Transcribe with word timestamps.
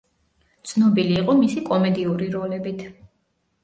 ცნობილი 0.71 1.15
იყო 1.21 1.37
მისი 1.43 1.65
კომედიური 1.71 2.35
როლებით. 2.41 2.87